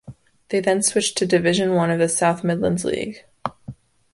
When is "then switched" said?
0.61-1.19